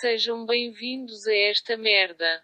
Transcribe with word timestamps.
Sejam 0.00 0.46
bem-vindos 0.46 1.26
a 1.26 1.34
esta 1.34 1.76
merda. 1.76 2.40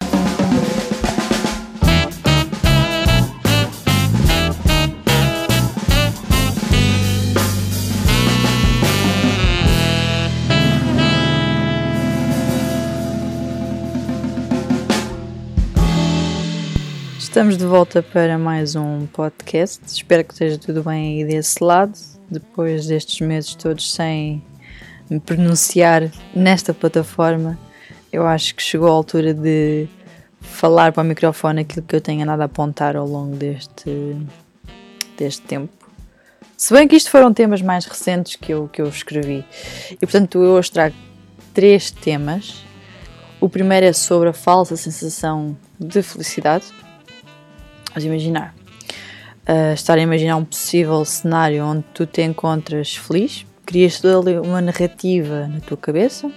Estamos 17.16 17.56
de 17.56 17.64
volta 17.64 18.02
para 18.02 18.36
mais 18.36 18.74
um 18.74 19.06
podcast. 19.06 19.80
Espero 19.86 20.24
que 20.24 20.32
esteja 20.32 20.58
tudo 20.58 20.82
bem 20.82 21.20
aí 21.20 21.24
desse 21.24 21.62
lado. 21.62 21.92
Depois 22.28 22.88
destes 22.88 23.20
meses 23.20 23.54
todos 23.54 23.94
sem 23.94 24.42
me 25.08 25.20
pronunciar 25.20 26.10
nesta 26.34 26.72
plataforma, 26.72 27.58
eu 28.12 28.26
acho 28.26 28.54
que 28.54 28.62
chegou 28.62 28.88
a 28.88 28.92
altura 28.92 29.34
de 29.34 29.88
falar 30.40 30.92
para 30.92 31.02
o 31.02 31.06
microfone 31.06 31.62
aquilo 31.62 31.84
que 31.86 31.96
eu 31.96 32.00
tenho 32.00 32.22
andado 32.22 32.42
a 32.42 32.44
apontar 32.44 32.96
ao 32.96 33.06
longo 33.06 33.36
deste, 33.36 34.16
deste 35.16 35.42
tempo. 35.42 35.72
Se 36.56 36.72
bem 36.72 36.86
que 36.86 36.96
isto 36.96 37.10
foram 37.10 37.32
temas 37.32 37.60
mais 37.60 37.84
recentes 37.84 38.36
que 38.36 38.52
eu, 38.52 38.68
que 38.68 38.80
eu 38.80 38.88
escrevi. 38.88 39.44
E 39.90 39.98
portanto 40.00 40.42
eu 40.42 40.52
hoje 40.52 40.70
trago 40.70 40.94
três 41.52 41.90
temas. 41.90 42.64
O 43.40 43.48
primeiro 43.48 43.86
é 43.86 43.92
sobre 43.92 44.28
a 44.28 44.32
falsa 44.32 44.76
sensação 44.76 45.56
de 45.78 46.02
felicidade 46.02 46.66
Vamos 47.94 48.06
imaginar. 48.06 48.52
Uh, 49.48 49.72
estar 49.72 49.96
a 49.96 50.00
imaginar 50.00 50.36
um 50.36 50.44
possível 50.44 51.04
cenário 51.04 51.64
onde 51.64 51.84
tu 51.94 52.04
te 52.04 52.22
encontras 52.22 52.96
feliz, 52.96 53.46
crias 53.64 54.00
toda 54.00 54.40
uma 54.42 54.60
narrativa 54.60 55.46
na 55.48 55.60
tua 55.60 55.76
cabeça, 55.76 56.30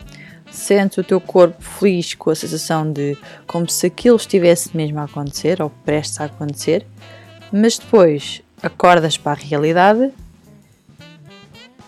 sentes 0.51 0.97
o 0.97 1.03
teu 1.03 1.19
corpo 1.19 1.61
feliz 1.61 2.13
com 2.13 2.29
a 2.29 2.35
sensação 2.35 2.91
de 2.91 3.17
como 3.45 3.69
se 3.69 3.87
aquilo 3.87 4.15
estivesse 4.15 4.75
mesmo 4.75 4.99
a 4.99 5.03
acontecer 5.03 5.61
ou 5.61 5.69
prestes 5.69 6.19
a 6.21 6.25
acontecer, 6.25 6.85
mas 7.51 7.77
depois 7.77 8.41
acordas 8.61 9.17
para 9.17 9.33
a 9.39 9.43
realidade 9.43 10.11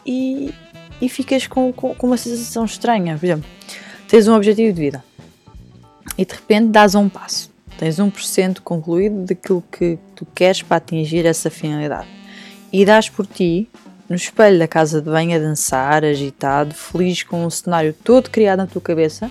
e, 0.05 0.53
e 1.01 1.09
ficas 1.09 1.47
com, 1.47 1.71
com, 1.73 1.95
com 1.95 2.07
uma 2.07 2.17
sensação 2.17 2.65
estranha. 2.65 3.17
Por 3.17 3.25
exemplo, 3.25 3.49
tens 4.07 4.27
um 4.27 4.35
objetivo 4.35 4.73
de 4.73 4.79
vida 4.79 5.03
e 6.17 6.25
de 6.25 6.33
repente 6.33 6.67
dás 6.67 6.95
um 6.95 7.07
passo 7.07 7.49
Tens 7.79 7.95
1% 7.95 8.59
concluído 8.59 9.23
daquilo 9.23 9.63
que 9.71 9.97
tu 10.13 10.27
queres 10.35 10.61
para 10.61 10.75
atingir 10.75 11.25
essa 11.25 11.49
finalidade. 11.49 12.09
E 12.73 12.83
dás 12.83 13.07
por 13.07 13.25
ti 13.25 13.69
no 14.09 14.15
espelho 14.15 14.57
da 14.57 14.67
casa 14.67 15.01
de 15.01 15.09
banho 15.09 15.35
a 15.35 15.39
dançar, 15.39 16.03
agitado, 16.03 16.73
feliz 16.73 17.23
com 17.23 17.45
um 17.45 17.49
cenário 17.49 17.93
todo 17.93 18.29
criado 18.29 18.59
na 18.59 18.67
tua 18.67 18.81
cabeça, 18.81 19.29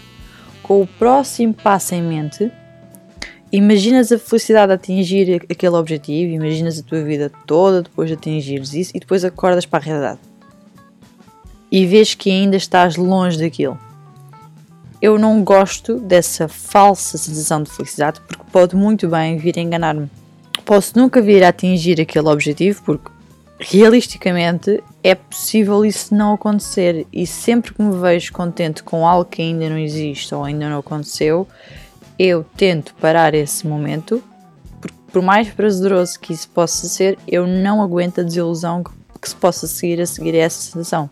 com 0.63 0.81
o 0.81 0.87
próximo 0.87 1.53
passo 1.53 1.95
em 1.95 2.03
mente. 2.03 2.51
Imaginas 3.51 4.13
a 4.13 4.19
felicidade 4.19 4.69
de 4.69 4.75
atingir 4.75 5.43
aquele 5.51 5.75
objetivo, 5.75 6.33
imaginas 6.33 6.79
a 6.79 6.83
tua 6.83 7.03
vida 7.03 7.33
toda 7.47 7.83
depois 7.83 8.09
de 8.09 8.15
atingires 8.15 8.73
isso 8.75 8.93
e 8.95 9.01
depois 9.01 9.25
acordas 9.25 9.67
para 9.67 9.81
a 9.81 9.83
realidade. 9.83 10.21
E 11.73 11.85
vês 11.85 12.15
que 12.15 12.31
ainda 12.31 12.57
estás 12.57 12.97
longe 12.97 13.39
daquilo 13.39 13.79
eu 15.01 15.19
não 15.19 15.43
gosto 15.45 15.99
dessa 16.01 16.49
falsa 16.49 17.17
sensação 17.17 17.63
de 17.63 17.71
felicidade 17.71 18.21
porque 18.21 18.43
pode 18.51 18.75
muito 18.75 19.09
bem 19.09 19.39
vir 19.39 19.57
a 19.57 19.63
enganar-me. 19.63 20.11
Posso 20.65 20.99
nunca 20.99 21.23
vir 21.23 21.45
a 21.45 21.49
atingir 21.49 22.01
aquele 22.01 22.29
objetivo 22.29 22.83
porque 22.85 23.11
realisticamente 23.59 24.83
é 25.03 25.15
possível 25.15 25.85
isso 25.85 26.15
não 26.15 26.35
acontecer 26.35 27.07
e 27.13 27.27
sempre 27.27 27.75
que 27.75 27.83
me 27.83 27.97
vejo 27.99 28.33
contente 28.33 28.83
com 28.83 29.07
algo 29.07 29.25
que 29.25 29.43
ainda 29.43 29.69
não 29.69 29.79
existe 29.79 30.35
ou 30.35 30.45
ainda 30.45 30.69
não 30.69 30.79
aconteceu, 30.79 31.47
eu 32.19 32.45
tento 32.57 32.95
parar 32.95 33.35
esse 33.35 33.67
momento, 33.67 34.23
porque 34.81 34.97
por 35.13 35.23
mais 35.23 35.49
prazeroso 35.49 36.19
que 36.19 36.33
isso 36.33 36.49
possa 36.51 36.89
ser, 36.89 37.19
eu 37.27 37.47
não 37.47 37.83
aguento 37.83 38.21
a 38.21 38.25
desilusão 38.25 38.83
que 39.21 39.29
se 39.29 39.35
possa 39.35 39.67
seguir 39.67 40.01
a 40.01 40.07
seguir 40.07 40.35
a 40.35 40.45
essa 40.45 40.61
sensação 40.61 41.11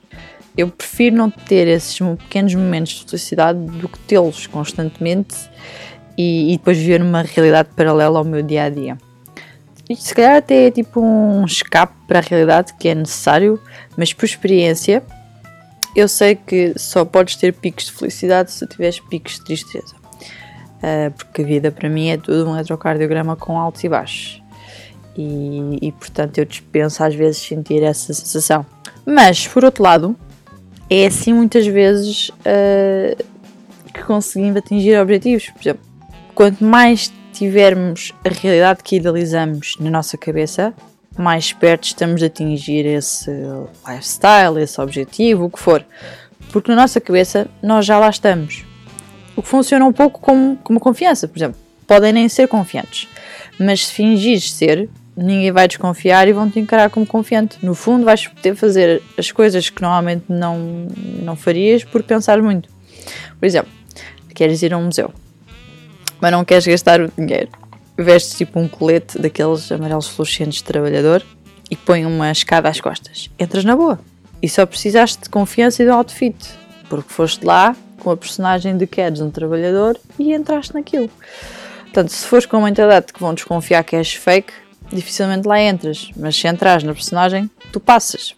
eu 0.56 0.68
prefiro 0.68 1.16
não 1.16 1.30
ter 1.30 1.68
esses 1.68 1.98
pequenos 1.98 2.54
momentos 2.54 2.92
de 2.94 3.04
felicidade 3.04 3.58
do 3.58 3.88
que 3.88 3.98
tê-los 4.00 4.46
constantemente 4.46 5.36
e, 6.16 6.54
e, 6.54 6.56
depois 6.56 6.78
viver 6.78 7.00
numa 7.00 7.22
realidade 7.22 7.68
paralela 7.76 8.18
ao 8.18 8.24
meu 8.24 8.42
dia 8.42 8.64
a 8.64 8.70
dia. 8.70 8.96
Isto 9.88 10.08
se 10.08 10.14
calhar 10.14 10.36
até 10.36 10.66
é 10.66 10.70
tipo 10.70 11.00
um 11.00 11.44
escape 11.44 11.94
para 12.08 12.18
a 12.18 12.22
realidade 12.22 12.74
que 12.74 12.88
é 12.88 12.94
necessário, 12.94 13.60
mas 13.96 14.12
por 14.12 14.24
experiência 14.24 15.02
eu 15.94 16.08
sei 16.08 16.34
que 16.34 16.74
só 16.76 17.04
podes 17.04 17.36
ter 17.36 17.52
picos 17.54 17.86
de 17.86 17.92
felicidade 17.92 18.52
se 18.52 18.66
tiveres 18.66 19.00
picos 19.00 19.34
de 19.34 19.44
tristeza. 19.44 19.94
Uh, 20.76 21.10
porque 21.16 21.40
a 21.40 21.44
vida 21.44 21.72
para 21.72 21.88
mim 21.88 22.08
é 22.08 22.18
tudo 22.18 22.50
um 22.50 22.54
eletrocardiograma 22.54 23.34
com 23.34 23.58
altos 23.58 23.82
e 23.82 23.88
baixos. 23.88 24.42
E, 25.16 25.78
e 25.80 25.92
portanto 25.92 26.36
eu 26.36 26.44
dispenso 26.44 27.02
às 27.02 27.14
vezes 27.14 27.38
sentir 27.38 27.82
essa 27.82 28.12
sensação. 28.12 28.66
Mas 29.06 29.46
por 29.46 29.64
outro 29.64 29.82
lado, 29.82 30.16
é 30.90 31.06
assim 31.06 31.32
muitas 31.32 31.66
vezes 31.66 32.28
uh, 32.28 33.24
que 33.94 34.02
conseguimos 34.02 34.56
atingir 34.56 35.00
objetivos. 35.00 35.48
Por 35.48 35.62
exemplo, 35.62 35.86
quanto 36.34 36.62
mais 36.62 37.10
tivermos 37.36 38.12
a 38.24 38.28
realidade 38.28 38.82
que 38.82 38.96
idealizamos 38.96 39.76
na 39.78 39.90
nossa 39.90 40.16
cabeça, 40.16 40.72
mais 41.16 41.52
perto 41.52 41.84
estamos 41.84 42.20
de 42.20 42.26
atingir 42.26 42.86
esse 42.86 43.30
lifestyle, 43.86 44.58
esse 44.58 44.80
objetivo, 44.80 45.44
o 45.44 45.50
que 45.50 45.58
for. 45.58 45.84
Porque 46.52 46.70
na 46.70 46.76
nossa 46.76 47.00
cabeça 47.00 47.48
nós 47.62 47.84
já 47.84 47.98
lá 47.98 48.08
estamos. 48.08 48.64
O 49.36 49.42
que 49.42 49.48
funciona 49.48 49.84
um 49.84 49.92
pouco 49.92 50.20
como, 50.20 50.56
como 50.56 50.80
confiança, 50.80 51.28
por 51.28 51.38
exemplo. 51.38 51.60
Podem 51.86 52.12
nem 52.12 52.28
ser 52.28 52.48
confiantes, 52.48 53.08
mas 53.60 53.86
se 53.86 53.92
fingires 53.92 54.52
ser, 54.52 54.88
ninguém 55.16 55.52
vai 55.52 55.68
desconfiar 55.68 56.26
e 56.26 56.32
vão 56.32 56.50
te 56.50 56.58
encarar 56.58 56.90
como 56.90 57.06
confiante. 57.06 57.58
No 57.62 57.74
fundo, 57.74 58.04
vais 58.04 58.26
poder 58.26 58.56
fazer 58.56 59.02
as 59.16 59.30
coisas 59.30 59.70
que 59.70 59.80
normalmente 59.80 60.24
não, 60.28 60.88
não 61.22 61.36
farias 61.36 61.84
por 61.84 62.02
pensar 62.02 62.42
muito. 62.42 62.68
Por 63.38 63.46
exemplo, 63.46 63.70
queres 64.34 64.62
ir 64.62 64.74
a 64.74 64.78
um 64.78 64.86
museu, 64.86 65.12
mas 66.20 66.32
não 66.32 66.44
queres 66.44 66.66
gastar 66.66 67.00
o 67.00 67.10
dinheiro. 67.16 67.48
Vestes 67.96 68.36
tipo 68.36 68.58
um 68.58 68.68
colete 68.68 69.18
daqueles 69.18 69.70
amarelos 69.72 70.08
fluorescentes 70.08 70.58
de 70.58 70.64
trabalhador 70.64 71.24
e 71.70 71.76
põe 71.76 72.04
uma 72.04 72.30
escada 72.30 72.68
às 72.68 72.80
costas. 72.80 73.30
Entras 73.38 73.64
na 73.64 73.74
boa. 73.74 73.98
E 74.42 74.48
só 74.48 74.66
precisaste 74.66 75.24
de 75.24 75.30
confiança 75.30 75.82
e 75.82 75.86
de 75.86 75.92
um 75.92 75.94
outfit, 75.94 76.36
porque 76.88 77.12
foste 77.12 77.44
lá 77.44 77.74
com 77.98 78.10
a 78.10 78.16
personagem 78.16 78.76
de 78.76 78.86
queres 78.86 79.20
um 79.20 79.30
trabalhador 79.30 79.98
e 80.18 80.32
entraste 80.32 80.74
naquilo. 80.74 81.10
Portanto, 81.84 82.10
se 82.10 82.26
fores 82.26 82.46
com 82.46 82.58
a 82.58 82.60
mentalidade 82.60 83.12
que 83.12 83.18
vão 83.18 83.32
desconfiar 83.32 83.82
que 83.82 83.96
és 83.96 84.12
fake, 84.12 84.52
dificilmente 84.92 85.48
lá 85.48 85.60
entras, 85.60 86.10
mas 86.16 86.36
se 86.36 86.46
entras 86.46 86.82
na 86.84 86.92
personagem, 86.92 87.50
tu 87.72 87.80
passas. 87.80 88.34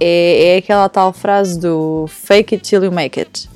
É, 0.00 0.54
é 0.54 0.56
aquela 0.56 0.88
tal 0.88 1.12
frase 1.12 1.58
do 1.60 2.06
fake 2.08 2.56
it 2.56 2.68
till 2.68 2.82
you 2.82 2.90
make 2.90 3.20
it. 3.20 3.48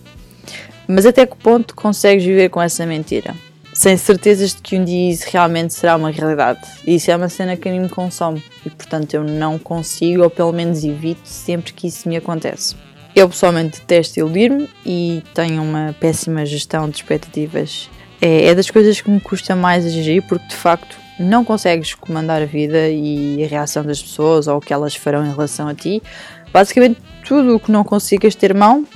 Mas 0.90 1.04
até 1.04 1.26
que 1.26 1.36
ponto 1.36 1.74
consegues 1.74 2.24
viver 2.24 2.48
com 2.48 2.62
essa 2.62 2.86
mentira? 2.86 3.34
Sem 3.74 3.94
certezas 3.98 4.54
de 4.54 4.62
que 4.62 4.78
um 4.78 4.84
dia 4.84 5.12
isso 5.12 5.26
realmente 5.30 5.74
será 5.74 5.94
uma 5.96 6.10
realidade. 6.10 6.60
E 6.86 6.94
isso 6.94 7.10
é 7.10 7.16
uma 7.16 7.28
cena 7.28 7.58
que 7.58 7.68
a 7.68 7.72
mim 7.72 7.80
me 7.80 7.88
consome. 7.90 8.42
E 8.64 8.70
portanto 8.70 9.12
eu 9.12 9.22
não 9.22 9.58
consigo, 9.58 10.22
ou 10.22 10.30
pelo 10.30 10.50
menos 10.50 10.82
evito, 10.82 11.20
sempre 11.24 11.74
que 11.74 11.88
isso 11.88 12.08
me 12.08 12.16
acontece. 12.16 12.74
Eu 13.14 13.28
pessoalmente 13.28 13.80
detesto 13.80 14.18
iludir-me 14.18 14.66
e 14.86 15.22
tenho 15.34 15.62
uma 15.62 15.94
péssima 16.00 16.46
gestão 16.46 16.88
de 16.88 16.96
expectativas. 16.96 17.90
É, 18.18 18.46
é 18.46 18.54
das 18.54 18.70
coisas 18.70 18.98
que 18.98 19.10
me 19.10 19.20
custa 19.20 19.54
mais 19.54 19.84
agir 19.84 20.22
porque 20.22 20.48
de 20.48 20.56
facto 20.56 20.96
não 21.20 21.44
consegues 21.44 21.94
comandar 21.94 22.40
a 22.40 22.46
vida 22.46 22.88
e 22.88 23.44
a 23.44 23.46
reação 23.46 23.84
das 23.84 24.02
pessoas 24.02 24.46
ou 24.46 24.56
o 24.56 24.60
que 24.60 24.72
elas 24.72 24.94
farão 24.94 25.26
em 25.26 25.30
relação 25.30 25.68
a 25.68 25.74
ti. 25.74 26.02
Basicamente, 26.50 26.98
tudo 27.26 27.56
o 27.56 27.60
que 27.60 27.70
não 27.70 27.84
consigas 27.84 28.34
ter 28.34 28.54
mão, 28.54 28.86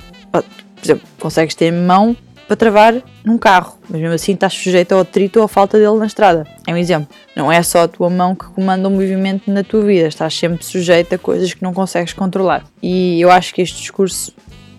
por 0.83 0.87
exemplo, 0.87 1.07
consegues 1.17 1.55
ter 1.55 1.71
mão 1.71 2.15
para 2.45 2.57
travar 2.57 3.01
num 3.23 3.37
carro, 3.37 3.79
mas 3.89 4.01
mesmo 4.01 4.13
assim 4.13 4.33
estás 4.33 4.53
sujeito 4.53 4.91
ao 4.91 4.99
atrito 4.99 5.39
ou 5.39 5.45
à 5.45 5.47
falta 5.47 5.79
dele 5.79 5.97
na 5.97 6.05
estrada. 6.05 6.45
É 6.67 6.73
um 6.73 6.77
exemplo. 6.77 7.07
Não 7.33 7.49
é 7.49 7.63
só 7.63 7.83
a 7.83 7.87
tua 7.87 8.09
mão 8.09 8.35
que 8.35 8.45
comanda 8.47 8.89
o 8.89 8.91
movimento 8.91 9.49
na 9.49 9.63
tua 9.63 9.81
vida, 9.81 10.09
estás 10.09 10.37
sempre 10.37 10.65
sujeito 10.65 11.15
a 11.15 11.17
coisas 11.17 11.53
que 11.53 11.63
não 11.63 11.73
consegues 11.73 12.11
controlar. 12.11 12.65
E 12.81 13.21
eu 13.21 13.31
acho 13.31 13.53
que 13.53 13.61
este 13.61 13.79
discurso 13.79 14.33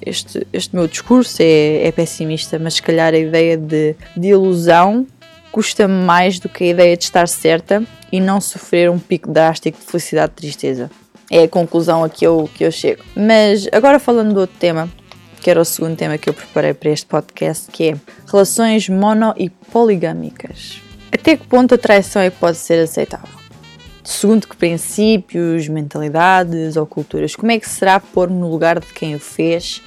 este, 0.05 0.47
este 0.53 0.77
meu 0.77 0.87
discurso 0.87 1.39
é, 1.41 1.87
é, 1.87 1.91
pessimista, 1.91 2.59
mas 2.59 2.75
se 2.75 2.83
calhar 2.83 3.15
a 3.15 3.19
ideia 3.19 3.57
de, 3.57 3.97
de 4.15 4.29
ilusão 4.29 5.07
custa 5.51 5.89
mais 5.89 6.39
do 6.39 6.51
que 6.51 6.65
a 6.65 6.67
ideia 6.67 6.95
de 6.95 7.05
estar 7.05 7.27
certa 7.27 7.83
e 8.13 8.21
não 8.21 8.43
sofrer 8.43 8.91
um 8.91 8.99
pico 8.99 9.33
drástico 9.33 9.79
de 9.79 9.87
felicidade 9.87 10.33
e 10.37 10.41
tristeza. 10.43 10.91
É 11.31 11.45
a 11.45 11.49
conclusão 11.49 12.05
a 12.05 12.11
que 12.11 12.27
eu, 12.27 12.51
que 12.55 12.63
eu 12.63 12.71
chego. 12.71 13.03
Mas 13.17 13.67
agora 13.73 13.99
falando 13.99 14.35
do 14.35 14.41
outro 14.41 14.57
tema, 14.59 14.91
que 15.45 15.51
era 15.51 15.61
o 15.61 15.65
segundo 15.65 15.95
tema 15.95 16.17
que 16.17 16.31
eu 16.31 16.33
preparei 16.33 16.73
para 16.73 16.89
este 16.89 17.05
podcast, 17.05 17.71
que 17.71 17.91
é 17.91 17.97
relações 18.27 18.89
mono 18.89 19.35
e 19.37 19.51
poligâmicas. 19.51 20.81
Até 21.13 21.37
que 21.37 21.47
ponto 21.47 21.75
a 21.75 21.79
traição 21.79 22.23
é 22.23 22.31
que 22.31 22.39
pode 22.39 22.57
ser 22.57 22.83
aceitável? 22.83 23.29
Segundo 24.03 24.49
que 24.49 24.57
princípios, 24.57 25.69
mentalidades 25.69 26.79
ou 26.79 26.87
culturas? 26.87 27.37
Como 27.37 27.53
é 27.53 27.59
que 27.61 27.69
será 27.69 28.01
pôr-me 28.01 28.37
no 28.37 28.51
lugar 28.51 28.81
de 28.81 28.87
quem 28.87 29.15
o 29.15 29.21
fez? 29.21 29.83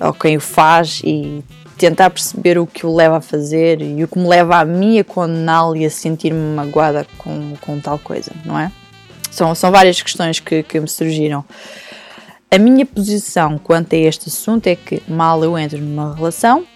ou 0.00 0.12
quem 0.12 0.36
o 0.36 0.40
faz 0.40 1.00
e 1.04 1.42
tentar 1.76 2.10
perceber 2.10 2.56
o 2.56 2.64
que 2.64 2.86
o 2.86 2.94
leva 2.94 3.16
a 3.16 3.20
fazer 3.20 3.82
e 3.82 4.04
o 4.04 4.06
que 4.06 4.16
me 4.16 4.28
leva 4.28 4.58
a 4.58 4.64
mim 4.64 5.00
a 5.00 5.02
condená-lo 5.02 5.76
e 5.76 5.84
a 5.84 5.90
sentir-me 5.90 6.54
magoada 6.54 7.04
com, 7.18 7.54
com 7.60 7.80
tal 7.80 7.98
coisa, 7.98 8.30
não 8.44 8.56
é? 8.56 8.70
São, 9.28 9.56
são 9.56 9.72
várias 9.72 10.00
questões 10.00 10.38
que, 10.38 10.62
que 10.62 10.78
me 10.78 10.88
surgiram. 10.88 11.44
A 12.50 12.58
minha 12.58 12.86
posição 12.86 13.58
quanto 13.58 13.94
a 13.94 13.98
este 13.98 14.30
assunto 14.30 14.66
é 14.68 14.74
que 14.74 15.02
mal 15.06 15.44
eu 15.44 15.58
entro 15.58 15.78
numa 15.78 16.14
relação, 16.14 16.66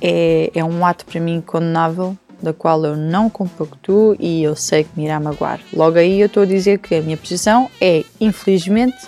é, 0.00 0.50
é 0.54 0.62
um 0.62 0.84
ato 0.84 1.06
para 1.06 1.18
mim 1.20 1.40
condenável, 1.40 2.14
da 2.42 2.52
qual 2.52 2.84
eu 2.84 2.94
não 2.94 3.30
compactuo 3.30 4.14
e 4.20 4.42
eu 4.42 4.54
sei 4.54 4.84
que 4.84 4.90
me 4.94 5.06
irá 5.06 5.18
magoar. 5.18 5.58
Logo 5.72 5.96
aí 5.96 6.20
eu 6.20 6.26
estou 6.26 6.42
a 6.42 6.46
dizer 6.46 6.80
que 6.80 6.96
a 6.96 7.00
minha 7.00 7.16
posição 7.16 7.70
é, 7.80 8.04
infelizmente, 8.20 8.98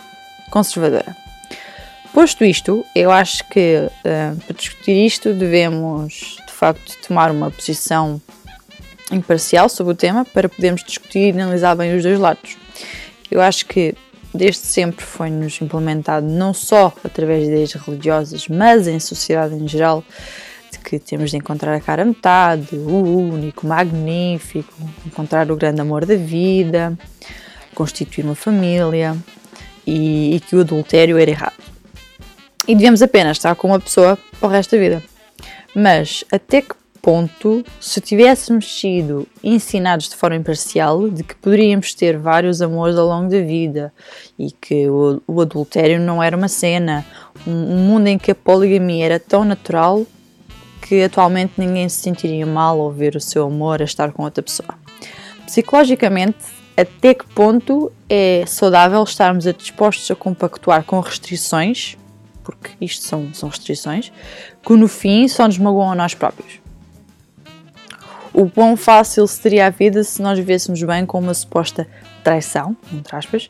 conservadora. 0.50 1.14
Posto 2.14 2.42
isto, 2.42 2.82
eu 2.94 3.10
acho 3.10 3.46
que 3.50 3.76
uh, 3.76 4.36
para 4.46 4.56
discutir 4.56 5.04
isto 5.04 5.34
devemos 5.34 6.38
de 6.46 6.52
facto 6.52 6.96
tomar 7.06 7.30
uma 7.30 7.50
posição 7.50 8.18
imparcial 9.12 9.68
sobre 9.68 9.92
o 9.92 9.96
tema 9.96 10.24
para 10.24 10.48
podermos 10.48 10.82
discutir 10.82 11.34
e 11.34 11.38
analisar 11.38 11.74
bem 11.74 11.94
os 11.94 12.02
dois 12.02 12.18
lados. 12.18 12.56
Eu 13.30 13.42
acho 13.42 13.66
que 13.66 13.94
desde 14.34 14.60
sempre 14.60 15.04
foi-nos 15.04 15.60
implementado 15.60 16.26
não 16.26 16.52
só 16.52 16.92
através 17.02 17.42
de 17.42 17.50
ideias 17.50 17.72
religiosas, 17.72 18.48
mas 18.48 18.86
em 18.86 18.98
sociedade 19.00 19.54
em 19.54 19.66
geral, 19.66 20.04
de 20.70 20.78
que 20.78 20.98
temos 20.98 21.30
de 21.30 21.36
encontrar 21.36 21.74
a 21.74 21.80
cara 21.80 22.04
metade, 22.04 22.76
o 22.76 23.30
único, 23.32 23.66
magnífico, 23.66 24.72
encontrar 25.06 25.50
o 25.50 25.56
grande 25.56 25.80
amor 25.80 26.04
da 26.04 26.16
vida, 26.16 26.96
constituir 27.74 28.24
uma 28.24 28.34
família 28.34 29.16
e, 29.86 30.36
e 30.36 30.40
que 30.40 30.56
o 30.56 30.60
adultério 30.60 31.18
era 31.18 31.30
errado. 31.30 31.62
E 32.66 32.74
devemos 32.74 33.00
apenas 33.00 33.36
estar 33.36 33.54
com 33.54 33.68
uma 33.68 33.78
pessoa 33.78 34.18
para 34.38 34.48
o 34.48 34.50
resto 34.50 34.74
da 34.74 34.82
vida. 34.82 35.02
Mas 35.74 36.24
até 36.32 36.62
que 36.62 36.74
ponto, 37.06 37.64
se 37.80 38.00
tivéssemos 38.00 38.80
sido 38.80 39.28
ensinados 39.40 40.08
de 40.08 40.16
forma 40.16 40.34
imparcial 40.34 41.08
de 41.08 41.22
que 41.22 41.36
poderíamos 41.36 41.94
ter 41.94 42.18
vários 42.18 42.60
amores 42.60 42.98
ao 42.98 43.06
longo 43.06 43.30
da 43.30 43.40
vida 43.42 43.94
e 44.36 44.50
que 44.50 44.88
o, 44.88 45.22
o 45.24 45.40
adultério 45.40 46.00
não 46.00 46.20
era 46.20 46.36
uma 46.36 46.48
cena, 46.48 47.06
um, 47.46 47.52
um, 47.52 47.76
mundo 47.76 48.08
em 48.08 48.18
que 48.18 48.32
a 48.32 48.34
poligamia 48.34 49.04
era 49.04 49.20
tão 49.20 49.44
natural 49.44 50.04
que 50.82 51.00
atualmente 51.04 51.52
ninguém 51.56 51.88
se 51.88 51.98
sentiria 51.98 52.44
mal 52.44 52.80
ao 52.80 52.90
ver 52.90 53.14
o 53.14 53.20
seu 53.20 53.46
amor 53.46 53.80
a 53.80 53.84
estar 53.84 54.10
com 54.10 54.24
outra 54.24 54.42
pessoa. 54.42 54.76
Psicologicamente, 55.46 56.38
até 56.76 57.14
que 57.14 57.24
ponto 57.28 57.92
é 58.10 58.42
saudável 58.48 59.00
estarmos 59.04 59.44
dispostos 59.56 60.10
a 60.10 60.16
compactuar 60.16 60.82
com 60.82 60.98
restrições, 60.98 61.96
porque 62.42 62.70
isto 62.80 63.04
são, 63.04 63.32
são 63.32 63.48
restrições, 63.48 64.10
que 64.60 64.72
no 64.72 64.88
fim 64.88 65.28
só 65.28 65.46
nos 65.46 65.56
magoam 65.56 65.92
a 65.92 65.94
nós 65.94 66.12
próprios 66.12 66.65
o 68.36 68.50
quão 68.50 68.76
fácil 68.76 69.26
seria 69.26 69.66
a 69.66 69.70
vida 69.70 70.04
se 70.04 70.20
nós 70.20 70.38
vivêssemos 70.38 70.82
bem 70.82 71.06
com 71.06 71.18
uma 71.18 71.32
suposta 71.32 71.88
traição, 72.22 72.76
entre 72.92 73.16
aspas. 73.16 73.48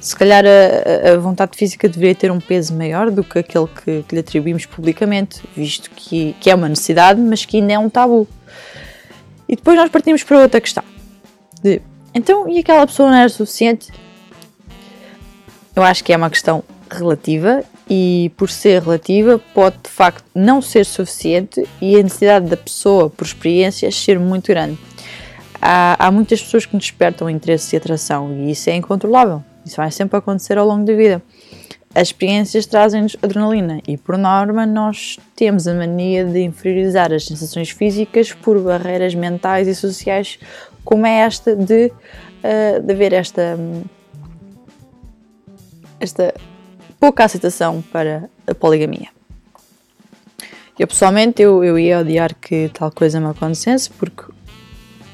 Se 0.00 0.16
calhar 0.16 0.42
a, 0.46 1.12
a 1.12 1.18
vontade 1.18 1.54
física 1.54 1.86
deveria 1.86 2.14
ter 2.14 2.30
um 2.32 2.40
peso 2.40 2.74
maior 2.74 3.10
do 3.10 3.22
que 3.22 3.38
aquele 3.38 3.66
que, 3.66 4.02
que 4.08 4.14
lhe 4.14 4.20
atribuímos 4.20 4.64
publicamente, 4.64 5.42
visto 5.54 5.90
que, 5.90 6.34
que 6.40 6.50
é 6.50 6.54
uma 6.54 6.66
necessidade, 6.66 7.20
mas 7.20 7.44
que 7.44 7.58
ainda 7.58 7.74
é 7.74 7.78
um 7.78 7.90
tabu. 7.90 8.26
E 9.46 9.54
depois 9.54 9.76
nós 9.76 9.90
partimos 9.90 10.22
para 10.22 10.40
outra 10.40 10.62
questão. 10.62 10.82
De, 11.62 11.82
então, 12.14 12.48
e 12.48 12.58
aquela 12.60 12.86
pessoa 12.86 13.10
não 13.10 13.18
era 13.18 13.28
suficiente? 13.28 13.92
Eu 15.74 15.82
acho 15.82 16.02
que 16.02 16.10
é 16.10 16.16
uma 16.16 16.30
questão 16.30 16.64
relativa 16.90 17.62
e 17.88 18.32
por 18.36 18.50
ser 18.50 18.82
relativa 18.82 19.40
pode 19.54 19.76
de 19.82 19.90
facto 19.90 20.24
não 20.34 20.60
ser 20.60 20.84
suficiente 20.84 21.66
e 21.80 21.98
a 21.98 22.02
necessidade 22.02 22.46
da 22.46 22.56
pessoa 22.56 23.08
por 23.08 23.24
experiências 23.24 23.94
ser 23.94 24.18
muito 24.18 24.48
grande. 24.48 24.78
Há, 25.60 26.06
há 26.06 26.10
muitas 26.10 26.42
pessoas 26.42 26.66
que 26.66 26.76
despertam 26.76 27.30
interesse 27.30 27.74
e 27.74 27.76
atração 27.76 28.32
e 28.32 28.50
isso 28.50 28.68
é 28.68 28.74
incontrolável. 28.74 29.42
Isso 29.64 29.76
vai 29.76 29.90
sempre 29.90 30.16
acontecer 30.16 30.58
ao 30.58 30.66
longo 30.66 30.84
da 30.84 30.94
vida. 30.94 31.22
As 31.94 32.08
experiências 32.08 32.66
trazem-nos 32.66 33.16
adrenalina 33.22 33.80
e, 33.88 33.96
por 33.96 34.18
norma, 34.18 34.66
nós 34.66 35.18
temos 35.34 35.66
a 35.66 35.72
mania 35.72 36.26
de 36.26 36.42
inferiorizar 36.42 37.10
as 37.10 37.24
sensações 37.24 37.70
físicas 37.70 38.34
por 38.34 38.60
barreiras 38.60 39.14
mentais 39.14 39.66
e 39.66 39.74
sociais, 39.74 40.38
como 40.84 41.06
é 41.06 41.20
esta 41.20 41.56
de, 41.56 41.86
uh, 41.86 42.82
de 42.82 42.92
haver 42.92 43.14
esta, 43.14 43.58
esta 45.98 46.34
pouca 46.98 47.24
aceitação 47.24 47.82
para 47.92 48.28
a 48.46 48.54
poligamia. 48.54 49.08
Eu 50.78 50.86
pessoalmente 50.86 51.40
eu, 51.40 51.64
eu 51.64 51.78
ia 51.78 52.00
odiar 52.00 52.34
que 52.34 52.70
tal 52.74 52.90
coisa 52.90 53.18
me 53.18 53.26
acontecesse 53.26 53.88
porque 53.90 54.24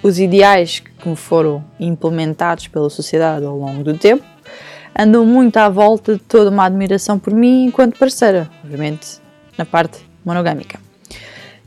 os 0.03 0.19
ideais 0.19 0.81
que 0.81 1.09
me 1.09 1.15
foram 1.15 1.65
implementados 1.79 2.67
pela 2.67 2.91
sociedade 2.91 3.45
ao 3.45 3.57
longo 3.57 3.85
do 3.85 3.97
tempo 3.97 4.25
andam 4.99 5.25
muito 5.25 5.57
à 5.59 5.69
volta 5.69 6.15
de 6.15 6.21
toda 6.21 6.51
uma 6.51 6.65
admiração 6.65 7.19
por 7.19 7.33
mim 7.33 7.67
enquanto 7.67 7.99
parceira, 7.99 8.51
obviamente 8.65 9.21
na 9.57 9.65
parte 9.65 10.01
monogâmica. 10.25 10.81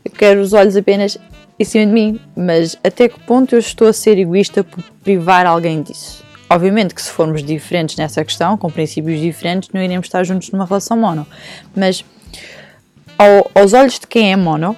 Eu 0.03 0.11
quero 0.11 0.41
os 0.41 0.53
olhos 0.53 0.75
apenas 0.75 1.17
em 1.57 1.63
cima 1.63 1.85
de 1.85 1.91
mim, 1.91 2.19
mas 2.35 2.77
até 2.83 3.07
que 3.07 3.19
ponto 3.21 3.55
eu 3.55 3.59
estou 3.59 3.87
a 3.87 3.93
ser 3.93 4.17
egoísta 4.17 4.63
por 4.63 4.83
privar 5.03 5.45
alguém 5.45 5.81
disso? 5.81 6.24
Obviamente 6.49 6.93
que 6.93 7.01
se 7.01 7.09
formos 7.09 7.43
diferentes 7.43 7.95
nessa 7.95 8.23
questão, 8.23 8.57
com 8.57 8.69
princípios 8.69 9.19
diferentes, 9.19 9.69
não 9.73 9.81
iremos 9.81 10.05
estar 10.05 10.23
juntos 10.23 10.51
numa 10.51 10.65
relação 10.65 10.97
mono. 10.97 11.25
Mas 11.75 12.05
ao, 13.17 13.49
aos 13.55 13.73
olhos 13.73 13.99
de 13.99 14.07
quem 14.07 14.31
é 14.31 14.35
mono, 14.35 14.75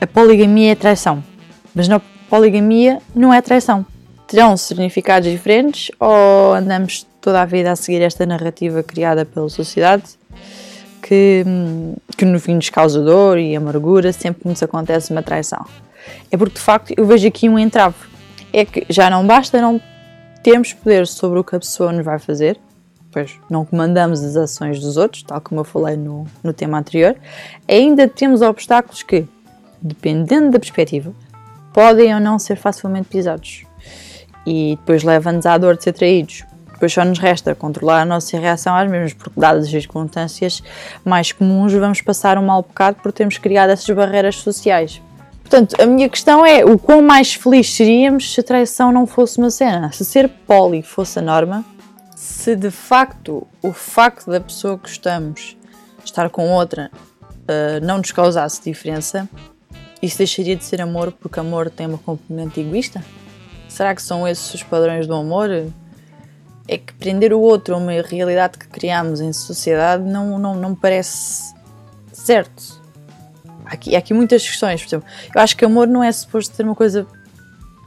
a 0.00 0.06
poligamia 0.06 0.72
é 0.72 0.74
traição. 0.74 1.24
Mas 1.74 1.88
na 1.88 2.00
poligamia 2.28 3.00
não 3.14 3.32
é 3.32 3.40
traição. 3.40 3.86
Terão 4.26 4.56
significados 4.56 5.30
diferentes 5.30 5.90
ou 5.98 6.54
andamos 6.54 7.06
toda 7.20 7.40
a 7.40 7.44
vida 7.44 7.72
a 7.72 7.76
seguir 7.76 8.02
esta 8.02 8.26
narrativa 8.26 8.82
criada 8.82 9.24
pela 9.24 9.48
sociedade 9.48 10.04
que, 11.00 11.44
que 12.16 12.24
no 12.24 12.40
fim 12.40 12.54
nos 12.54 12.70
causa 12.70 13.02
dor 13.02 13.38
e 13.38 13.54
amargura 13.54 14.12
sempre 14.12 14.42
que 14.42 14.48
nos 14.48 14.62
acontece 14.62 15.12
uma 15.12 15.22
traição? 15.22 15.64
É 16.30 16.36
porque 16.36 16.54
de 16.54 16.60
facto 16.60 16.94
eu 16.96 17.06
vejo 17.06 17.26
aqui 17.26 17.48
um 17.48 17.58
entrave. 17.58 17.96
É 18.52 18.64
que 18.64 18.86
já 18.88 19.10
não 19.10 19.26
basta 19.26 19.60
não 19.60 19.80
temos 20.44 20.74
poder 20.74 21.06
sobre 21.06 21.38
o 21.38 21.42
que 21.42 21.56
a 21.56 21.58
pessoa 21.58 21.90
nos 21.90 22.04
vai 22.04 22.18
fazer, 22.18 22.60
pois 23.10 23.40
não 23.48 23.64
comandamos 23.64 24.22
as 24.22 24.36
ações 24.36 24.78
dos 24.78 24.98
outros, 24.98 25.22
tal 25.22 25.40
como 25.40 25.62
eu 25.62 25.64
falei 25.64 25.96
no, 25.96 26.26
no 26.42 26.52
tema 26.52 26.78
anterior, 26.78 27.16
ainda 27.66 28.06
temos 28.06 28.42
obstáculos 28.42 29.02
que, 29.02 29.26
dependendo 29.80 30.50
da 30.50 30.58
perspectiva, 30.58 31.14
podem 31.72 32.14
ou 32.14 32.20
não 32.20 32.38
ser 32.38 32.56
facilmente 32.56 33.08
pisados. 33.08 33.64
E 34.46 34.76
depois 34.78 35.02
leva-nos 35.02 35.46
à 35.46 35.56
dor 35.56 35.78
de 35.78 35.84
ser 35.84 35.94
traídos. 35.94 36.44
Depois 36.74 36.92
só 36.92 37.02
nos 37.06 37.18
resta 37.18 37.54
controlar 37.54 38.02
a 38.02 38.04
nossa 38.04 38.38
reação 38.38 38.76
às 38.76 38.90
mesmas, 38.90 39.14
porque, 39.14 39.40
dadas 39.40 39.64
as 39.64 39.70
circunstâncias 39.70 40.62
mais 41.02 41.32
comuns, 41.32 41.72
vamos 41.72 42.02
passar 42.02 42.36
um 42.36 42.44
mau 42.44 42.60
bocado 42.60 42.98
por 43.02 43.12
termos 43.12 43.38
criado 43.38 43.70
essas 43.70 43.96
barreiras 43.96 44.36
sociais. 44.36 45.00
Portanto, 45.44 45.76
a 45.80 45.84
minha 45.84 46.08
questão 46.08 46.44
é 46.44 46.64
o 46.64 46.78
quão 46.78 47.02
mais 47.02 47.34
feliz 47.34 47.70
seríamos 47.70 48.32
se 48.32 48.40
a 48.40 48.42
traição 48.42 48.90
não 48.90 49.06
fosse 49.06 49.38
uma 49.38 49.50
cena. 49.50 49.92
Se 49.92 50.02
ser 50.02 50.28
poli 50.28 50.82
fosse 50.82 51.18
a 51.18 51.22
norma, 51.22 51.62
se 52.16 52.56
de 52.56 52.70
facto 52.70 53.46
o 53.62 53.70
facto 53.70 54.30
da 54.30 54.40
pessoa 54.40 54.78
que 54.78 54.88
gostamos 54.88 55.54
estar 56.02 56.30
com 56.30 56.50
outra 56.50 56.90
uh, 56.94 57.84
não 57.84 57.98
nos 57.98 58.10
causasse 58.10 58.62
diferença, 58.64 59.28
isso 60.00 60.16
deixaria 60.16 60.56
de 60.56 60.64
ser 60.64 60.80
amor 60.80 61.12
porque 61.12 61.38
amor 61.38 61.68
tem 61.68 61.86
uma 61.86 61.98
componente 61.98 62.60
egoísta? 62.60 63.04
Será 63.68 63.94
que 63.94 64.02
são 64.02 64.26
esses 64.26 64.54
os 64.54 64.62
padrões 64.62 65.06
do 65.06 65.14
amor? 65.14 65.50
É 66.66 66.78
que 66.78 66.94
prender 66.94 67.34
o 67.34 67.40
outro 67.40 67.74
a 67.74 67.78
uma 67.78 67.92
realidade 67.92 68.56
que 68.56 68.66
criamos 68.66 69.20
em 69.20 69.32
sociedade 69.32 70.02
não, 70.02 70.38
não, 70.38 70.54
não 70.54 70.74
parece 70.74 71.54
certo 72.10 72.83
há 73.64 73.74
aqui, 73.74 73.94
há 73.94 73.98
aqui 73.98 74.14
muitas 74.14 74.46
questões. 74.46 74.80
Por 74.82 74.88
exemplo, 74.88 75.08
eu 75.34 75.40
acho 75.40 75.56
que 75.56 75.64
amor 75.64 75.88
não 75.88 76.02
é 76.02 76.10
suposto 76.10 76.54
ser 76.54 76.64
uma 76.64 76.74
coisa 76.74 77.06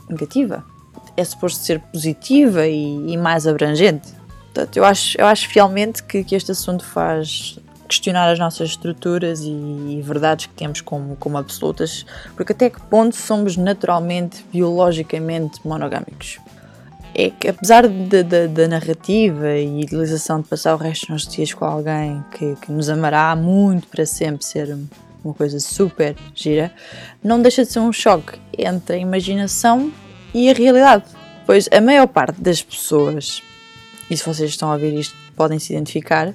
negativa, 0.10 0.64
é 1.16 1.24
suposto 1.24 1.64
ser 1.64 1.80
positiva 1.80 2.68
e, 2.68 3.14
e 3.14 3.18
mais 3.18 3.48
abrangente. 3.48 4.14
Portanto, 4.54 4.78
eu 4.78 4.86
acho, 4.86 5.20
eu 5.20 5.26
acho 5.26 5.48
fielmente 5.50 6.04
que, 6.04 6.24
que 6.24 6.36
este 6.36 6.52
assunto 6.52 6.84
faz 6.84 7.60
questionar 7.88 8.30
as 8.30 8.38
nossas 8.38 8.70
estruturas 8.70 9.42
e, 9.44 10.02
verdades 10.04 10.46
que 10.46 10.54
temos 10.54 10.82
como, 10.82 11.16
como 11.16 11.38
absolutas, 11.38 12.06
porque 12.36 12.52
até 12.52 12.70
que 12.70 12.82
ponto 12.82 13.16
somos 13.16 13.56
naturalmente, 13.56 14.46
biologicamente 14.52 15.60
monogâmicos? 15.66 16.40
É 17.16 17.32
que 17.32 17.48
apesar 17.48 17.88
da 17.88 18.68
narrativa 18.68 19.56
e 19.56 19.82
idealização 19.82 20.42
de 20.42 20.48
passar 20.48 20.76
o 20.76 20.78
resto 20.78 21.02
dos 21.02 21.10
nossos 21.10 21.34
dias 21.34 21.54
com 21.54 21.66
alguém 21.66 22.24
que, 22.32 22.56
que 22.58 22.72
nos 22.72 22.90
amará 22.90 23.36
muito 23.36 23.88
para 23.88 24.06
sempre 24.06 24.46
ser 24.46 24.78
uma 25.28 25.34
coisa 25.34 25.60
super 25.60 26.16
gira, 26.34 26.74
não 27.24 27.42
deixa 27.42 27.64
de 27.64 27.72
ser 27.72 27.80
um 27.80 27.92
choque 27.92 28.40
entre 28.58 28.96
a 28.96 29.00
imaginação 29.00 29.92
e 30.34 30.50
a 30.50 30.54
realidade. 30.54 31.06
Pois 31.46 31.68
a 31.72 31.80
maior 31.80 32.08
parte 32.08 32.42
das 32.42 32.62
pessoas, 32.62 33.42
e 34.10 34.18
se 34.18 34.26
vocês 34.26 34.50
estão 34.50 34.70
a 34.70 34.74
ouvir 34.74 34.94
isto 34.94 35.16
podem 35.36 35.60
se 35.60 35.74
identificar, 35.74 36.34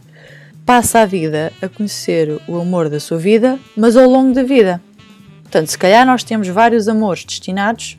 passa 0.65 1.01
a 1.01 1.07
vida 1.07 1.53
a 1.61 1.69
conhecer 1.69 2.41
o 2.47 2.59
amor 2.59 2.89
da 2.89 3.01
sua 3.01 3.19
vida, 3.19 3.59
mas 3.77 3.97
ao 3.97 4.09
longo 4.09 4.33
da 4.33 4.43
vida. 4.43 4.81
Portanto, 5.43 5.69
se 5.69 5.77
calhar 5.77 6.07
nós 6.07 6.23
temos 6.23 6.49
vários 6.49 6.89
amores 6.89 7.25
destinados 7.25 7.99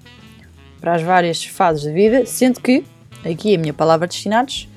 para 0.80 0.96
as 0.96 1.02
várias 1.02 1.44
fases 1.44 1.84
da 1.84 1.92
vida, 1.92 2.26
sendo 2.26 2.60
que, 2.62 2.84
aqui 3.24 3.54
a 3.56 3.60
minha 3.60 3.74
palavra 3.74 4.08
destinados, 4.08 4.68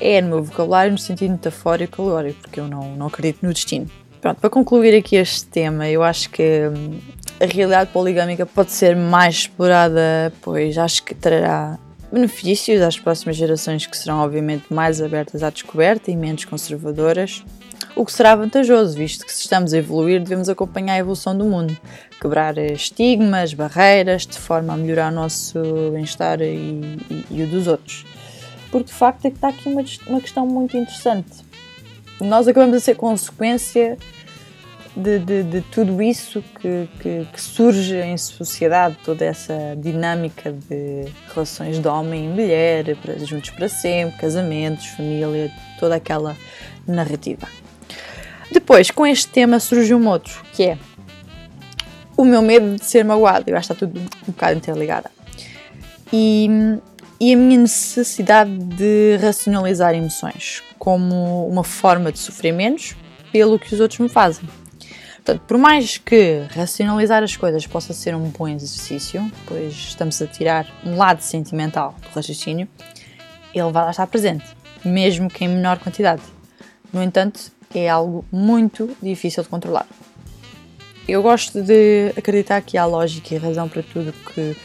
é 0.00 0.20
no 0.20 0.28
meu 0.28 0.42
vocabulário 0.42 0.92
no 0.92 0.98
sentido 0.98 1.32
metafórico 1.32 2.02
alegórico, 2.02 2.40
porque 2.40 2.58
eu 2.58 2.66
não, 2.66 2.96
não 2.96 3.06
acredito 3.06 3.42
no 3.42 3.52
destino. 3.52 3.88
Pronto, 4.22 4.38
para 4.38 4.50
concluir 4.50 4.96
aqui 4.96 5.16
este 5.16 5.44
tema, 5.46 5.88
eu 5.88 6.00
acho 6.00 6.30
que 6.30 6.68
hum, 6.68 7.00
a 7.40 7.44
realidade 7.44 7.90
poligâmica 7.90 8.46
pode 8.46 8.70
ser 8.70 8.94
mais 8.94 9.34
explorada, 9.34 10.32
pois 10.40 10.78
acho 10.78 11.02
que 11.02 11.12
trará 11.12 11.76
benefícios 12.12 12.80
às 12.82 12.96
próximas 12.96 13.34
gerações 13.34 13.84
que 13.84 13.96
serão 13.96 14.20
obviamente 14.20 14.72
mais 14.72 15.02
abertas 15.02 15.42
à 15.42 15.50
descoberta 15.50 16.08
e 16.08 16.16
menos 16.16 16.44
conservadoras, 16.44 17.44
o 17.96 18.06
que 18.06 18.12
será 18.12 18.36
vantajoso, 18.36 18.96
visto 18.96 19.26
que 19.26 19.32
se 19.32 19.40
estamos 19.40 19.74
a 19.74 19.78
evoluir 19.78 20.22
devemos 20.22 20.48
acompanhar 20.48 20.94
a 20.94 20.98
evolução 20.98 21.36
do 21.36 21.44
mundo, 21.44 21.76
quebrar 22.20 22.56
estigmas, 22.58 23.52
barreiras, 23.52 24.24
de 24.24 24.38
forma 24.38 24.72
a 24.72 24.76
melhorar 24.76 25.10
o 25.10 25.14
nosso 25.16 25.58
bem-estar 25.92 26.40
e, 26.40 27.00
e, 27.10 27.26
e, 27.28 27.42
o 27.42 27.46
dos 27.48 27.66
outros. 27.66 28.06
Porque 28.70 28.86
de 28.86 28.94
facto 28.94 29.24
é 29.24 29.30
que 29.30 29.36
está 29.36 29.48
aqui 29.48 29.68
uma, 29.68 29.82
uma 30.06 30.20
questão 30.20 30.46
muito 30.46 30.76
interessante. 30.76 31.44
Nós 32.20 32.46
acabamos 32.46 32.76
a 32.76 32.80
ser 32.80 32.94
consequência 32.94 33.98
de, 34.94 35.18
de, 35.18 35.42
de 35.42 35.60
tudo 35.62 36.02
isso 36.02 36.42
que, 36.60 36.88
que, 37.00 37.26
que, 37.32 37.40
surge 37.40 37.96
em 37.96 38.16
sociedade, 38.16 38.96
toda 39.04 39.24
essa 39.24 39.54
dinâmica 39.76 40.52
de 40.52 41.06
relações 41.32 41.78
de 41.78 41.88
homem 41.88 42.26
e 42.26 42.28
mulher, 42.28 42.84
juntos 43.24 43.50
para 43.50 43.68
sempre, 43.68 44.18
casamentos, 44.18 44.86
família, 44.86 45.50
toda 45.78 45.96
aquela 45.96 46.36
narrativa. 46.86 47.48
Depois, 48.50 48.90
com 48.90 49.06
este 49.06 49.28
tema 49.28 49.58
surgiu 49.58 49.96
um 49.96 50.06
outro, 50.06 50.42
que 50.52 50.64
é 50.64 50.78
o 52.16 52.24
meu 52.24 52.42
medo 52.42 52.76
de 52.76 52.84
ser 52.84 53.04
magoado. 53.04 53.48
Eu 53.48 53.56
acho 53.56 53.68
que 53.68 53.72
está 53.72 53.86
tudo 53.86 53.98
um 53.98 54.32
bocado 54.32 54.58
interligado. 54.58 55.08
E, 56.12 56.46
e 57.18 57.32
a 57.32 57.36
minha 57.36 57.60
necessidade 57.60 58.52
de 58.52 59.16
racionalizar 59.22 59.94
emoções 59.94 60.62
como 60.78 61.48
uma 61.48 61.64
forma 61.64 62.12
de 62.12 62.18
sofrer 62.18 62.52
menos 62.52 62.94
pelo 63.32 63.58
que 63.58 63.72
os 63.72 63.80
outros 63.80 63.98
me 63.98 64.08
fazem. 64.10 64.46
Portanto, 65.24 65.42
por 65.46 65.56
mais 65.56 65.98
que 65.98 66.44
racionalizar 66.50 67.22
as 67.22 67.36
coisas 67.36 67.64
possa 67.64 67.92
ser 67.92 68.12
um 68.12 68.28
bom 68.30 68.48
exercício, 68.48 69.30
pois 69.46 69.72
estamos 69.72 70.20
a 70.20 70.26
tirar 70.26 70.66
um 70.84 70.96
lado 70.96 71.20
sentimental 71.20 71.94
do 72.02 72.08
raciocínio, 72.08 72.68
ele 73.54 73.70
vai 73.70 73.84
lá 73.84 73.90
estar 73.92 74.06
presente, 74.08 74.44
mesmo 74.84 75.30
que 75.30 75.44
em 75.44 75.48
menor 75.48 75.78
quantidade. 75.78 76.22
No 76.92 77.00
entanto, 77.00 77.52
é 77.72 77.88
algo 77.88 78.24
muito 78.32 78.96
difícil 79.00 79.44
de 79.44 79.48
controlar. 79.48 79.86
Eu 81.06 81.22
gosto 81.22 81.62
de 81.62 82.12
acreditar 82.16 82.60
que 82.60 82.76
há 82.76 82.84
lógica 82.84 83.32
e 83.32 83.38
razão 83.38 83.68
para 83.68 83.84
tudo 83.84 84.12
que 84.34 84.56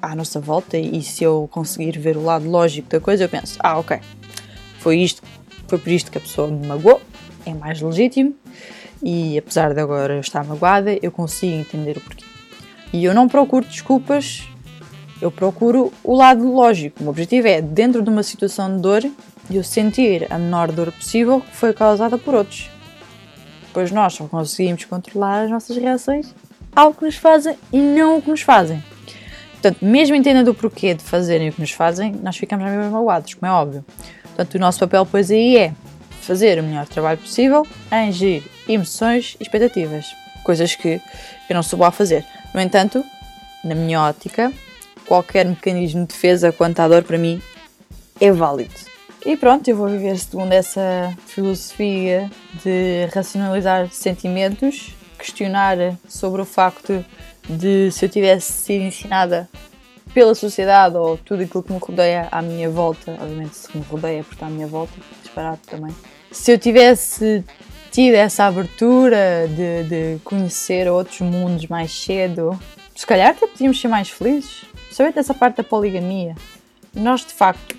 há 0.00 0.12
à 0.12 0.14
nossa 0.14 0.40
volta 0.40 0.78
e 0.78 1.02
se 1.02 1.24
eu 1.24 1.48
conseguir 1.50 1.98
ver 1.98 2.16
o 2.16 2.22
lado 2.22 2.48
lógico 2.48 2.88
da 2.90 3.00
coisa, 3.00 3.24
eu 3.24 3.28
penso, 3.28 3.58
ah, 3.58 3.76
ok, 3.76 3.98
foi 4.78 5.00
isto, 5.00 5.20
foi 5.66 5.78
por 5.78 5.90
isto 5.90 6.12
que 6.12 6.18
a 6.18 6.20
pessoa 6.20 6.46
me 6.46 6.64
magoou, 6.64 7.00
é 7.44 7.52
mais 7.52 7.80
legítimo 7.80 8.36
e 9.04 9.36
apesar 9.36 9.74
de 9.74 9.80
agora 9.80 10.14
eu 10.14 10.20
estar 10.20 10.42
magoada, 10.44 10.98
eu 11.02 11.12
consigo 11.12 11.52
entender 11.52 11.98
o 11.98 12.00
porquê. 12.00 12.24
E 12.90 13.04
eu 13.04 13.12
não 13.12 13.28
procuro 13.28 13.66
desculpas, 13.66 14.48
eu 15.20 15.30
procuro 15.30 15.92
o 16.02 16.14
lado 16.14 16.50
lógico. 16.50 17.00
O 17.00 17.02
meu 17.02 17.10
objetivo 17.10 17.46
é, 17.46 17.60
dentro 17.60 18.02
de 18.02 18.08
uma 18.08 18.22
situação 18.22 18.74
de 18.74 18.80
dor, 18.80 19.04
eu 19.50 19.62
sentir 19.62 20.26
a 20.30 20.38
menor 20.38 20.72
dor 20.72 20.90
possível 20.90 21.42
que 21.42 21.54
foi 21.54 21.74
causada 21.74 22.16
por 22.16 22.34
outros. 22.34 22.70
Pois 23.74 23.90
nós 23.90 24.14
só 24.14 24.26
conseguimos 24.26 24.86
controlar 24.86 25.44
as 25.44 25.50
nossas 25.50 25.76
reações 25.76 26.34
ao 26.74 26.94
que 26.94 27.04
nos 27.04 27.16
fazem 27.16 27.58
e 27.70 27.78
não 27.78 28.16
o 28.16 28.22
que 28.22 28.30
nos 28.30 28.40
fazem. 28.40 28.82
Portanto, 29.52 29.84
mesmo 29.84 30.16
entendendo 30.16 30.48
o 30.48 30.54
porquê 30.54 30.94
de 30.94 31.02
fazerem 31.02 31.50
o 31.50 31.52
que 31.52 31.60
nos 31.60 31.72
fazem, 31.72 32.12
nós 32.22 32.36
ficamos 32.36 32.64
mesmo 32.64 32.90
magoados, 32.90 33.34
como 33.34 33.50
é 33.50 33.54
óbvio. 33.54 33.84
Portanto, 34.22 34.54
o 34.54 34.58
nosso 34.58 34.78
papel, 34.80 35.04
pois, 35.04 35.30
aí 35.30 35.58
é 35.58 35.74
fazer 36.22 36.58
o 36.58 36.62
melhor 36.62 36.86
trabalho 36.86 37.18
possível 37.18 37.66
em 37.92 38.10
emoções 38.68 39.36
e 39.38 39.42
expectativas, 39.42 40.06
coisas 40.42 40.74
que 40.74 41.00
eu 41.48 41.54
não 41.54 41.62
sou 41.62 41.78
boa 41.78 41.88
a 41.88 41.92
fazer. 41.92 42.24
No 42.52 42.60
entanto, 42.60 43.04
na 43.64 43.74
minha 43.74 44.00
ótica, 44.00 44.52
qualquer 45.06 45.46
mecanismo 45.46 46.02
de 46.02 46.08
defesa 46.08 46.52
quanto 46.52 46.80
à 46.80 46.88
dor 46.88 47.02
para 47.02 47.18
mim 47.18 47.40
é 48.20 48.30
válido. 48.30 48.74
E 49.26 49.36
pronto, 49.36 49.66
eu 49.68 49.76
vou 49.76 49.88
viver 49.88 50.18
segundo 50.18 50.52
essa 50.52 51.16
filosofia 51.26 52.30
de 52.62 53.06
racionalizar 53.14 53.90
sentimentos, 53.90 54.94
questionar 55.18 55.76
sobre 56.06 56.42
o 56.42 56.44
facto 56.44 57.04
de 57.48 57.90
se 57.90 58.04
eu 58.04 58.08
tivesse 58.08 58.52
sido 58.52 58.82
ensinada 58.82 59.48
pela 60.12 60.34
sociedade 60.34 60.96
ou 60.96 61.16
tudo 61.16 61.42
aquilo 61.42 61.62
que 61.62 61.72
me 61.72 61.78
rodeia 61.78 62.28
à 62.30 62.42
minha 62.42 62.68
volta, 62.68 63.12
obviamente 63.12 63.56
se 63.56 63.76
me 63.76 63.82
rodeia 63.84 64.22
porque 64.22 64.36
está 64.36 64.46
à 64.46 64.50
minha 64.50 64.66
volta, 64.66 64.92
disparado 65.22 65.60
também. 65.66 65.94
Se 66.30 66.52
eu 66.52 66.58
tivesse 66.58 67.42
tido 67.94 68.14
essa 68.14 68.46
abertura 68.46 69.46
de, 69.46 69.84
de 69.84 70.20
conhecer 70.24 70.90
outros 70.90 71.20
mundos 71.20 71.68
mais 71.68 71.92
cedo, 71.92 72.58
se 72.92 73.06
calhar 73.06 73.30
até 73.30 73.46
podíamos 73.46 73.80
ser 73.80 73.86
mais 73.86 74.10
felizes. 74.10 74.64
Saber 74.90 75.12
dessa 75.12 75.32
parte 75.32 75.58
da 75.58 75.62
poligamia. 75.62 76.34
Nós, 76.92 77.20
de 77.20 77.32
facto, 77.32 77.76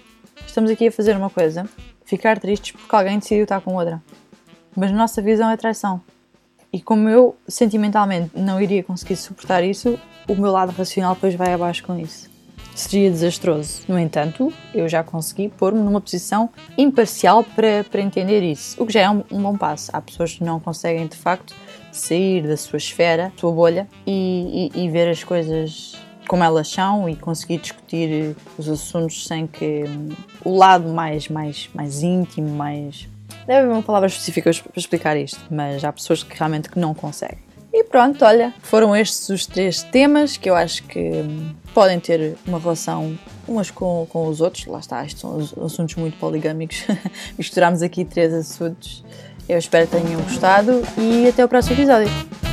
estamos 0.47 0.71
aqui 0.71 0.87
a 0.87 0.91
fazer 0.91 1.17
uma 1.17 1.29
coisa, 1.29 1.67
ficar 2.05 2.39
tristes 2.39 2.71
porque 2.71 2.95
alguém 2.95 3.19
decidiu 3.19 3.43
estar 3.43 3.59
com 3.59 3.75
outra. 3.75 4.01
Mas 4.73 4.89
nossa 4.93 5.21
visão 5.21 5.49
é 5.49 5.57
traição. 5.57 6.01
E 6.71 6.81
como 6.81 7.09
eu, 7.09 7.35
sentimentalmente, 7.45 8.31
não 8.33 8.61
iria 8.61 8.83
conseguir 8.83 9.17
suportar 9.17 9.65
isso, 9.65 9.99
o 10.29 10.35
meu 10.35 10.49
lado 10.49 10.71
racional 10.71 11.15
depois 11.15 11.35
vai 11.35 11.51
abaixo 11.51 11.83
com 11.83 11.99
isso 11.99 12.34
seria 12.75 13.09
desastroso. 13.09 13.81
No 13.87 13.97
entanto, 13.97 14.53
eu 14.73 14.87
já 14.87 15.03
consegui 15.03 15.49
pôr-me 15.49 15.79
numa 15.79 16.01
posição 16.01 16.49
imparcial 16.77 17.43
para, 17.43 17.83
para 17.89 18.01
entender 18.01 18.43
isso, 18.43 18.81
o 18.81 18.85
que 18.85 18.93
já 18.93 19.01
é 19.01 19.09
um, 19.09 19.23
um, 19.31 19.41
bom 19.41 19.57
passo. 19.57 19.89
Há 19.93 20.01
pessoas 20.01 20.33
que 20.33 20.43
não 20.43 20.59
conseguem, 20.59 21.07
de 21.07 21.15
facto, 21.15 21.55
sair 21.91 22.45
da 22.45 22.57
sua 22.57 22.77
esfera, 22.77 23.31
da 23.33 23.39
sua 23.39 23.51
bolha 23.51 23.87
e, 24.05 24.71
e, 24.75 24.83
e 24.83 24.89
ver 24.89 25.09
as 25.09 25.23
coisas 25.23 25.95
como 26.27 26.43
elas 26.43 26.67
são 26.67 27.07
e 27.07 27.15
conseguir 27.15 27.59
discutir 27.59 28.35
os 28.57 28.67
assuntos 28.67 29.27
sem 29.27 29.47
que 29.47 29.83
hum, 29.87 30.09
o 30.43 30.57
lado 30.57 30.89
mais, 30.89 31.29
mais, 31.29 31.69
mais 31.73 32.01
íntimo, 32.03 32.49
mais. 32.49 33.07
Deve 33.45 33.59
haver 33.59 33.71
uma 33.71 33.83
palavra 33.83 34.07
específica 34.07 34.49
para 34.51 34.79
explicar 34.79 35.15
isto, 35.17 35.39
mas 35.51 35.83
há 35.83 35.93
pessoas 35.93 36.23
que 36.23 36.35
realmente 36.37 36.69
que 36.69 36.79
não 36.79 36.93
conseguem. 36.93 37.44
E 37.77 37.83
pronto, 37.83 38.23
olha, 38.23 38.53
foram 38.61 38.95
estes 38.95 39.27
os 39.27 39.45
três 39.45 39.83
temas 39.83 40.37
que 40.37 40.49
eu 40.49 40.55
acho 40.55 40.81
que 40.83 41.25
podem 41.73 41.99
ter 41.99 42.37
uma 42.47 42.57
relação 42.57 43.19
umas 43.45 43.69
com, 43.69 44.07
com 44.09 44.29
os 44.29 44.39
outros. 44.39 44.65
Lá 44.65 44.79
está, 44.79 45.03
estes 45.03 45.19
são 45.19 45.37
assuntos 45.61 45.95
muito 45.95 46.17
poligâmicos. 46.17 46.85
Misturamos 47.37 47.81
aqui 47.81 48.05
três 48.05 48.33
assuntos. 48.33 49.03
Eu 49.49 49.57
espero 49.57 49.87
que 49.87 49.97
tenham 49.97 50.21
gostado 50.21 50.81
e 50.97 51.27
até 51.27 51.43
o 51.43 51.49
próximo 51.49 51.75
episódio. 51.75 52.44